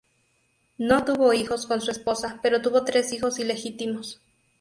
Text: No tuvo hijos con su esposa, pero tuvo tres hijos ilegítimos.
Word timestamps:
No 0.79 1.05
tuvo 1.05 1.31
hijos 1.33 1.67
con 1.67 1.79
su 1.79 1.91
esposa, 1.91 2.39
pero 2.41 2.63
tuvo 2.63 2.83
tres 2.83 3.13
hijos 3.13 3.37
ilegítimos. 3.37 4.19